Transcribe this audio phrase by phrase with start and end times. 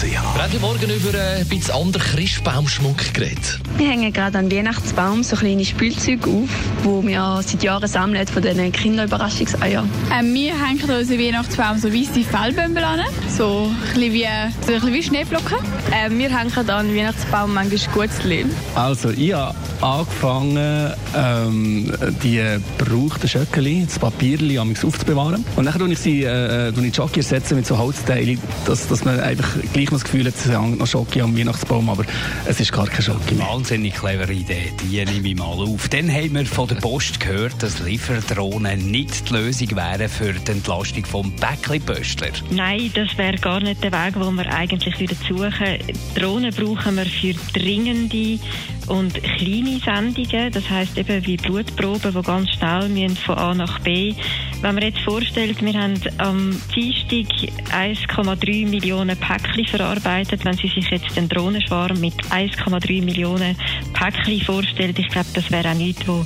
[0.00, 3.60] AlexanderKeller.ch Radio Morgen über ein bisschen anderen Christbaumschmuck geredet.
[3.76, 6.48] Wir hängen gerade an Weihnachtsbaum so kleine Spielzeuge auf,
[6.84, 9.88] die wir seit Jahren sammeln von diesen Kinderüberraschungseiern.
[10.12, 14.26] Ähm, wir hängen unseren Weihnachtsbaum so weiße Fellbömbel an, so ein bisschen wie,
[14.66, 15.58] so ein bisschen wie Schneeflocken.
[15.92, 18.46] Ähm, wir hängen an den Weihnachtsbaum manchmal Gutzli.
[18.74, 21.92] Also, ich habe angefangen, ähm,
[22.22, 22.42] die
[22.78, 25.44] gebrauchten Schöckeli, das Papierli, aufzubewahren.
[25.56, 29.04] Und dann tue ich sie äh, äh in Jockey ersetzen mit so Holzteilen, dass, dass
[29.04, 32.04] man einfach gleich noch das Gefühl es hängt noch Schocke am Weihnachtsbaum, aber
[32.46, 33.46] es ist gar kein Schocke mehr.
[33.46, 35.88] Wahnsinnig clevere Idee, die nehme ich mal auf.
[35.88, 40.52] Dann haben wir von der Post gehört, dass Lieferdrohnen nicht die Lösung wären für die
[40.52, 42.30] Entlastung vom Päckli-Pöstler.
[42.50, 45.78] Nein, das wäre gar nicht der Weg, den wir eigentlich suchen.
[46.14, 48.38] Drohnen brauchen wir für dringende
[48.86, 53.78] und kleine Sendungen, das heißt eben wie Blutproben, die ganz schnell müssen von A nach
[53.80, 54.14] B.
[54.62, 57.34] Wenn man jetzt vorstellt, wir haben am Dienstag
[57.72, 63.56] 1,3 Millionen Päckchen verarbeitet, wenn Sie sich jetzt den Drohnenschwarm mit 1,3 Millionen
[63.94, 66.24] Päckchen vorstellen, ich glaube, das wäre auch nichts, wo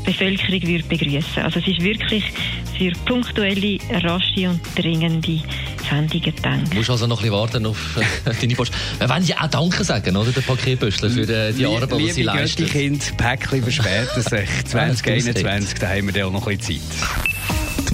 [0.00, 1.42] die Bevölkerung würde begrüßen.
[1.44, 2.24] Also es ist wirklich
[2.76, 5.40] für punktuelle, rasche und dringende
[5.88, 6.60] Sendungen gedacht.
[6.70, 8.72] Du musst also noch ein bisschen warten auf äh, deine Post.
[8.98, 12.22] Wir wollen ja auch Danke sagen, oder, der Paketbüschler, für äh, die Arbeit, die sie
[12.24, 12.62] leisten.
[12.62, 17.35] Liebe Kind, Päckchen verspäten sich 2021, da haben wir dann auch noch ein bisschen Zeit.